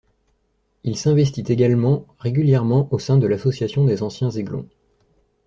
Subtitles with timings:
[0.83, 4.67] Il s’investit également régulièrement au sein de l'association des Anciens Aiglons.